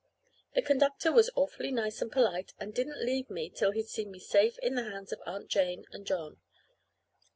The 0.55 0.63
conductor 0.63 1.11
was 1.11 1.29
awfully 1.35 1.71
nice 1.71 2.01
and 2.01 2.11
polite, 2.11 2.53
and 2.59 2.73
didn't 2.73 3.05
leave 3.05 3.29
me 3.29 3.51
till 3.51 3.69
he'd 3.69 3.87
seen 3.87 4.09
me 4.09 4.17
safe 4.17 4.57
in 4.57 4.73
the 4.73 4.85
hands 4.89 5.13
of 5.13 5.21
Aunt 5.27 5.47
Jane 5.47 5.85
and 5.91 6.07
John. 6.07 6.41